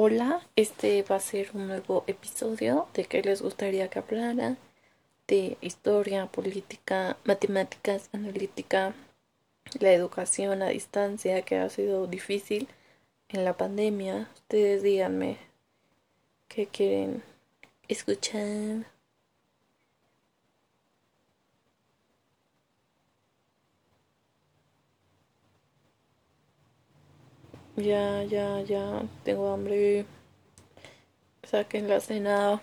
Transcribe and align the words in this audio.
Hola, 0.00 0.40
este 0.54 1.02
va 1.02 1.16
a 1.16 1.20
ser 1.20 1.50
un 1.54 1.66
nuevo 1.66 2.04
episodio 2.06 2.86
de 2.94 3.04
qué 3.04 3.20
les 3.20 3.42
gustaría 3.42 3.88
que 3.88 3.98
hablara, 3.98 4.56
de 5.26 5.58
historia, 5.60 6.26
política, 6.26 7.16
matemáticas, 7.24 8.08
analítica, 8.12 8.94
la 9.80 9.92
educación 9.92 10.62
a 10.62 10.68
distancia 10.68 11.42
que 11.42 11.56
ha 11.56 11.68
sido 11.68 12.06
difícil 12.06 12.68
en 13.28 13.44
la 13.44 13.56
pandemia. 13.56 14.30
Ustedes 14.36 14.84
díganme 14.84 15.36
qué 16.46 16.68
quieren 16.68 17.24
escuchar. 17.88 18.86
Ya, 27.78 28.24
ya, 28.24 28.60
ya, 28.66 29.06
tengo 29.22 29.54
hambre. 29.54 30.04
Saquen 31.46 31.86
la 31.88 32.00
cena. 32.00 32.60